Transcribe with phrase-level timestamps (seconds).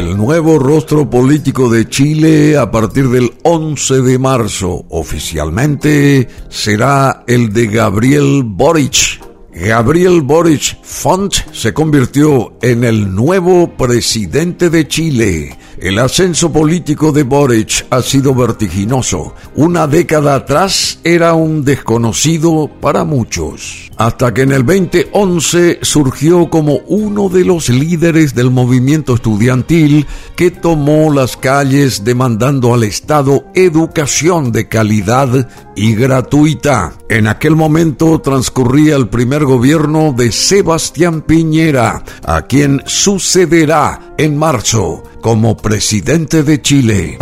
[0.00, 7.52] el nuevo rostro político de Chile a partir del 11 de marzo oficialmente será el
[7.52, 9.22] de Gabriel Boric.
[9.52, 17.22] Gabriel Boric Font se convirtió en el nuevo presidente de Chile el ascenso político de
[17.22, 19.34] Boric ha sido vertiginoso.
[19.54, 26.80] Una década atrás era un desconocido para muchos, hasta que en el 2011 surgió como
[26.86, 30.06] uno de los líderes del movimiento estudiantil
[30.36, 36.92] que tomó las calles demandando al Estado educación de calidad y gratuita.
[37.08, 45.04] En aquel momento transcurría el primer gobierno de Sebastián Piñera, a quien sucederá en marzo
[45.20, 47.18] como presidente de Chile.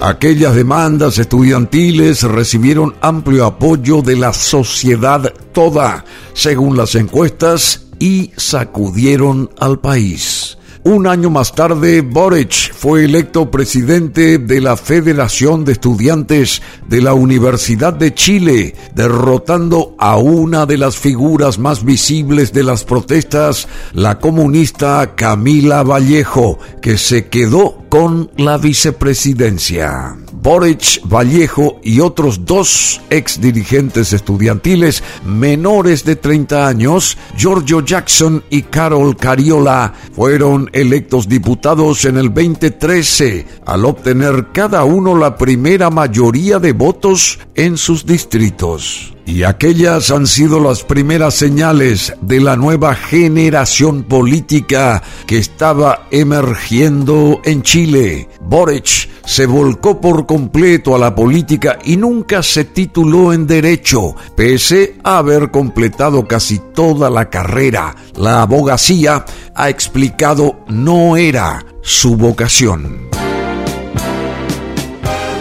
[0.00, 6.04] Aquellas demandas estudiantiles recibieron amplio apoyo de la sociedad toda,
[6.34, 10.58] según las encuestas, y sacudieron al país.
[10.86, 17.14] Un año más tarde, Boric fue electo presidente de la Federación de Estudiantes de la
[17.14, 24.18] Universidad de Chile, derrotando a una de las figuras más visibles de las protestas, la
[24.18, 30.16] comunista Camila Vallejo, que se quedó con la vicepresidencia.
[30.44, 38.60] Boric Vallejo y otros dos ex dirigentes estudiantiles menores de 30 años, Giorgio Jackson y
[38.60, 46.58] Carol Cariola, fueron electos diputados en el 2013 al obtener cada uno la primera mayoría
[46.58, 49.14] de votos en sus distritos.
[49.26, 57.40] Y aquellas han sido las primeras señales de la nueva generación política que estaba emergiendo
[57.44, 58.28] en Chile.
[58.42, 64.96] Boric se volcó por completo a la política y nunca se tituló en derecho, pese
[65.02, 67.94] a haber completado casi toda la carrera.
[68.16, 73.08] La abogacía, ha explicado, no era su vocación.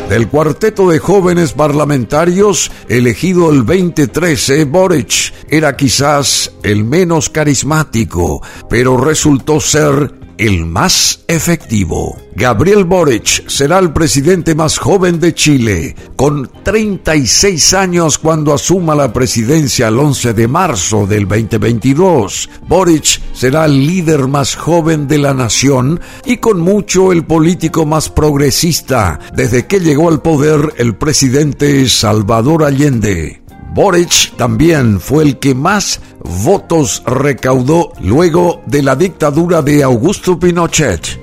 [0.09, 8.97] Del cuarteto de jóvenes parlamentarios elegido el 2013, Boric era quizás el menos carismático, pero
[8.97, 12.17] resultó ser el más efectivo.
[12.35, 19.13] Gabriel Boric será el presidente más joven de Chile, con 36 años cuando asuma la
[19.13, 22.49] presidencia el 11 de marzo del 2022.
[22.67, 28.09] Boric será el líder más joven de la nación y con mucho el político más
[28.09, 33.42] progresista desde que llegó al poder el presidente Salvador Allende.
[33.73, 41.19] Boric también fue el que más votos recaudó luego de la dictadura de Augusto Pinochet.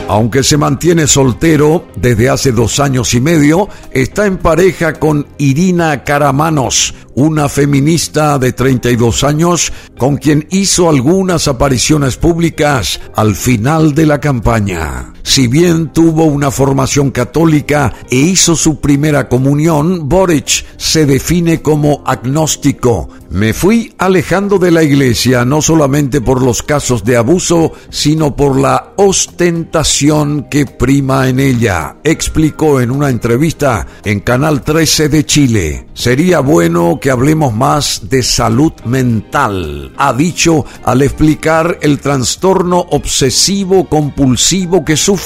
[0.09, 6.03] Aunque se mantiene soltero desde hace dos años y medio, está en pareja con Irina
[6.03, 14.07] Caramanos, una feminista de 32 años con quien hizo algunas apariciones públicas al final de
[14.07, 15.13] la campaña.
[15.29, 22.03] Si bien tuvo una formación católica e hizo su primera comunión, Boric se define como
[22.07, 23.11] agnóstico.
[23.29, 28.59] Me fui alejando de la iglesia no solamente por los casos de abuso, sino por
[28.59, 35.87] la ostentación que prima en ella, explicó en una entrevista en Canal 13 de Chile.
[35.93, 43.91] Sería bueno que hablemos más de salud mental, ha dicho al explicar el trastorno obsesivo
[43.91, 45.18] compulsivo que sufre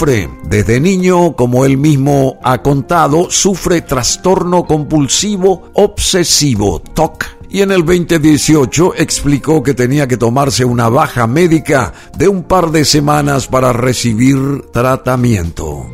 [0.45, 7.85] desde niño, como él mismo ha contado, sufre trastorno compulsivo obsesivo, TOC, y en el
[7.85, 13.73] 2018 explicó que tenía que tomarse una baja médica de un par de semanas para
[13.75, 15.87] recibir tratamiento.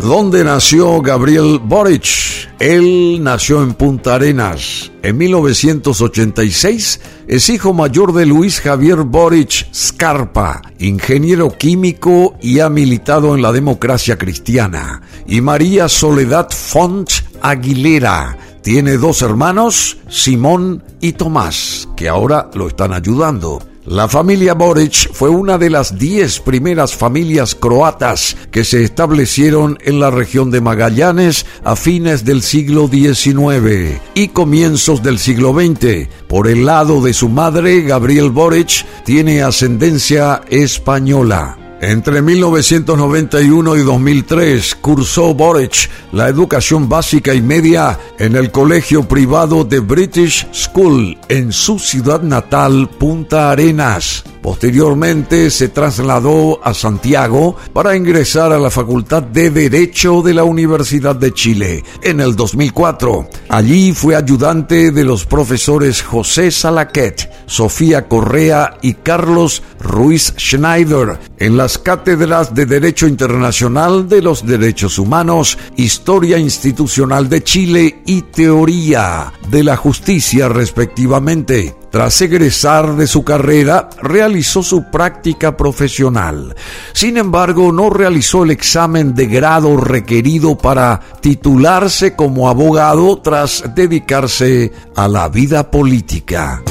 [0.00, 2.33] ¿Dónde nació Gabriel Boric?
[2.60, 4.92] Él nació en Punta Arenas.
[5.02, 13.34] En 1986 es hijo mayor de Luis Javier Boric Scarpa, ingeniero químico y ha militado
[13.34, 17.10] en la democracia cristiana, y María Soledad Font
[17.42, 18.38] Aguilera.
[18.62, 23.73] Tiene dos hermanos, Simón y Tomás, que ahora lo están ayudando.
[23.86, 30.00] La familia Boric fue una de las diez primeras familias croatas que se establecieron en
[30.00, 36.08] la región de Magallanes a fines del siglo XIX y comienzos del siglo XX.
[36.28, 41.63] Por el lado de su madre, Gabriel Boric tiene ascendencia española.
[41.86, 49.64] Entre 1991 y 2003 cursó Boric la educación básica y media en el colegio privado
[49.64, 54.24] de British School en su ciudad natal, Punta Arenas.
[54.44, 61.16] Posteriormente se trasladó a Santiago para ingresar a la Facultad de Derecho de la Universidad
[61.16, 63.26] de Chile en el 2004.
[63.48, 71.56] Allí fue ayudante de los profesores José Salaquet, Sofía Correa y Carlos Ruiz Schneider en
[71.56, 79.32] las cátedras de Derecho Internacional de los Derechos Humanos, Historia Institucional de Chile y Teoría
[79.48, 81.83] de la Justicia respectivamente.
[81.94, 86.56] Tras egresar de su carrera, realizó su práctica profesional.
[86.92, 94.72] Sin embargo, no realizó el examen de grado requerido para titularse como abogado tras dedicarse
[94.96, 96.64] a la vida política.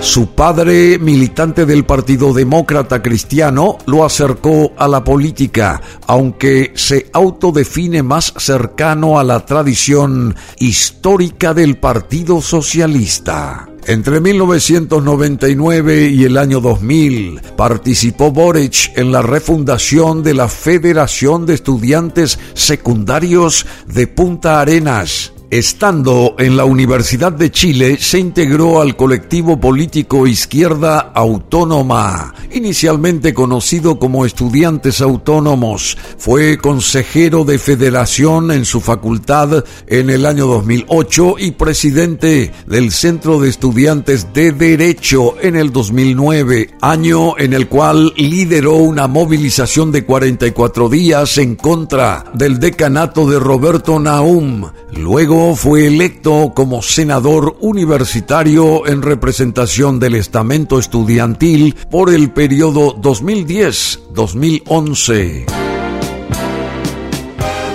[0.00, 8.04] Su padre, militante del Partido Demócrata Cristiano, lo acercó a la política, aunque se autodefine
[8.04, 13.68] más cercano a la tradición histórica del Partido Socialista.
[13.86, 21.54] Entre 1999 y el año 2000 participó Boric en la refundación de la Federación de
[21.54, 29.58] Estudiantes Secundarios de Punta Arenas Estando en la Universidad de Chile, se integró al colectivo
[29.58, 35.96] político Izquierda Autónoma, inicialmente conocido como Estudiantes Autónomos.
[36.18, 43.40] Fue consejero de federación en su facultad en el año 2008 y presidente del Centro
[43.40, 50.04] de Estudiantes de Derecho en el 2009, año en el cual lideró una movilización de
[50.04, 54.66] 44 días en contra del decanato de Roberto Naum.
[54.92, 65.57] Luego fue electo como senador universitario en representación del estamento estudiantil por el periodo 2010-2011.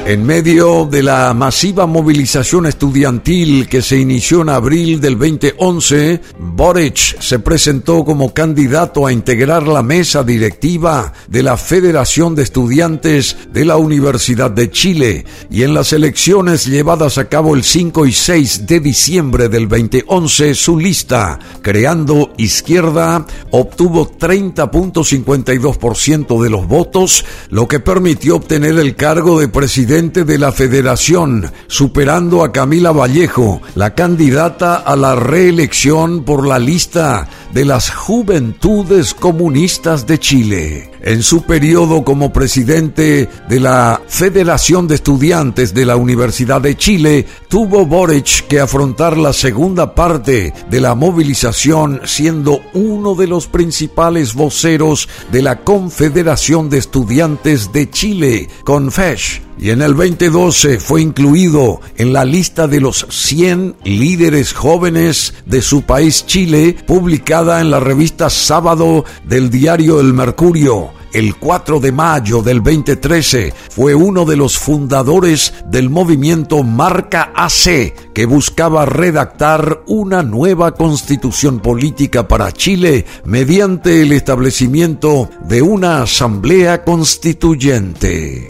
[0.06, 7.22] En medio de la masiva movilización estudiantil que se inició en abril del 2011, Boric
[7.22, 13.64] se presentó como candidato a integrar la mesa directiva de la Federación de Estudiantes de
[13.64, 18.68] la Universidad de Chile y en las elecciones llevadas a cabo el 5 y 6
[18.68, 27.80] de diciembre del 2011 su lista, creando izquierda, obtuvo 30.52% de los votos, lo que
[27.80, 33.94] permitió obtener el cargo de presidente presidente de la federación, superando a Camila Vallejo, la
[33.94, 40.90] candidata a la reelección por la lista de las Juventudes Comunistas de Chile.
[41.04, 47.28] En su periodo como presidente de la Federación de Estudiantes de la Universidad de Chile,
[47.48, 54.34] tuvo Boric que afrontar la segunda parte de la movilización siendo uno de los principales
[54.34, 61.82] voceros de la Confederación de Estudiantes de Chile, CONFESH y en el 2012 fue incluido
[61.98, 67.80] en la lista de los 100 líderes jóvenes de su país Chile, publicada en la
[67.80, 70.92] revista Sábado del diario El Mercurio.
[71.14, 77.94] El 4 de mayo del 2013 fue uno de los fundadores del movimiento Marca AC,
[78.14, 86.84] que buscaba redactar una nueva constitución política para Chile mediante el establecimiento de una asamblea
[86.84, 88.48] constituyente.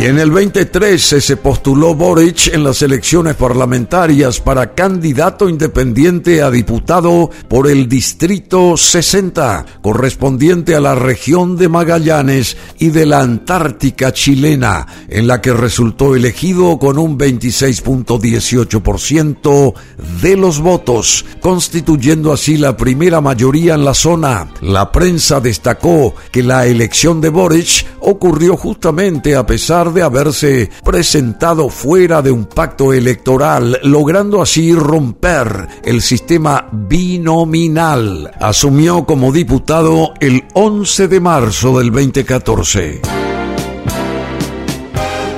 [0.00, 6.50] Y en el 2013 se postuló Boric en las elecciones parlamentarias para candidato independiente a
[6.50, 14.12] diputado por el Distrito 60, correspondiente a la región de Magallanes y de la Antártica
[14.12, 19.74] chilena, en la que resultó elegido con un 26.18%
[20.20, 24.48] de los votos, constituyendo así la primera mayoría en la zona.
[24.62, 31.68] La prensa destacó que la elección de Boric ocurrió justamente a pesar de haberse presentado
[31.68, 38.30] fuera de un pacto electoral, logrando así romper el sistema binominal.
[38.40, 43.21] Asumió como diputado el 11 de marzo del 2014.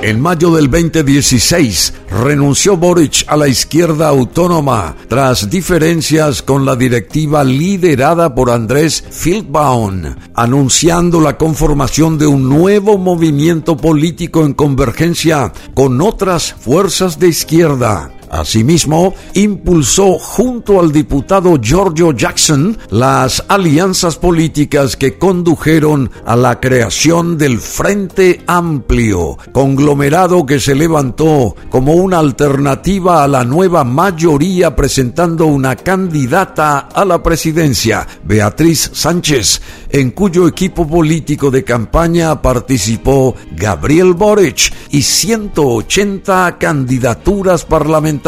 [0.05, 7.43] En mayo del 2016 renunció Boric a la izquierda autónoma tras diferencias con la directiva
[7.43, 15.99] liderada por Andrés Fieldbaum, anunciando la conformación de un nuevo movimiento político en convergencia con
[15.99, 18.14] otras fuerzas de izquierda.
[18.35, 27.37] Asimismo, impulsó junto al diputado Giorgio Jackson las alianzas políticas que condujeron a la creación
[27.37, 35.45] del Frente Amplio, conglomerado que se levantó como una alternativa a la nueva mayoría presentando
[35.45, 44.13] una candidata a la presidencia, Beatriz Sánchez, en cuyo equipo político de campaña participó Gabriel
[44.13, 48.24] Boric y 180 candidaturas parlamentarias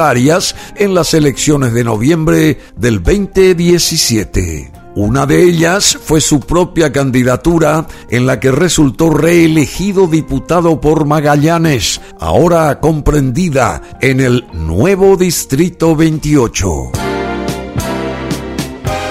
[0.75, 4.72] en las elecciones de noviembre del 2017.
[4.94, 12.00] Una de ellas fue su propia candidatura en la que resultó reelegido diputado por Magallanes,
[12.20, 16.92] ahora comprendida en el nuevo Distrito 28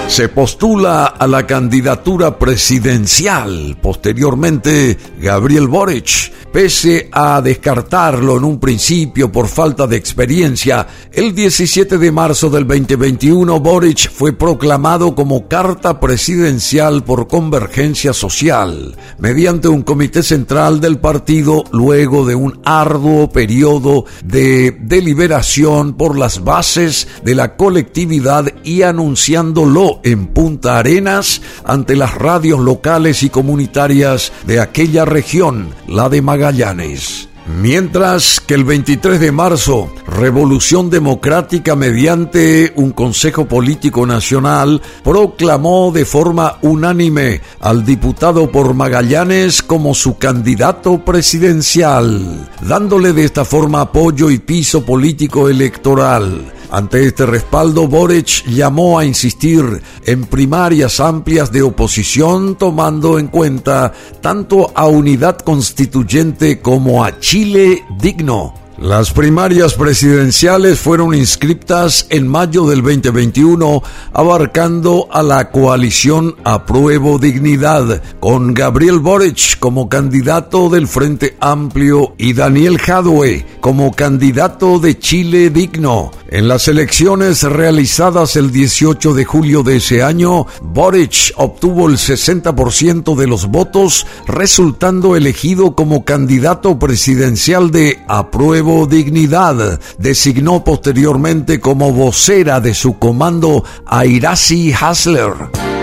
[0.07, 3.77] se postula a la candidatura presidencial.
[3.81, 11.97] Posteriormente, Gabriel Boric Pese a descartarlo en un principio por falta de experiencia, el 17
[11.97, 19.81] de marzo del 2021 Boric fue proclamado como carta presidencial por convergencia social, mediante un
[19.81, 27.35] comité central del partido luego de un arduo periodo de deliberación por las bases de
[27.35, 35.03] la colectividad y anunciándolo en Punta Arenas ante las radios locales y comunitarias de aquella
[35.03, 37.29] región, la de Magallanes.
[37.47, 46.05] Mientras que el 23 de marzo, Revolución Democrática mediante un Consejo Político Nacional proclamó de
[46.05, 54.29] forma unánime al diputado por Magallanes como su candidato presidencial, dándole de esta forma apoyo
[54.29, 56.53] y piso político electoral.
[56.69, 63.93] Ante este respaldo, Boric llamó a insistir en primarias amplias de oposición, tomando en cuenta
[64.21, 68.53] tanto a unidad constituyente como a Chile digno.
[68.77, 73.81] Las primarias presidenciales fueron inscritas en mayo del 2021,
[74.13, 82.33] abarcando a la coalición Apruebo Dignidad, con Gabriel Boric como candidato del Frente Amplio y
[82.33, 86.11] Daniel Jadwe como candidato de Chile Digno.
[86.29, 93.13] En las elecciones realizadas el 18 de julio de ese año, Boric obtuvo el 60%
[93.17, 102.61] de los votos, resultando elegido como candidato presidencial de Apruebo Dignidad designó posteriormente como vocera
[102.61, 105.76] de su comando a Irasi Hasler.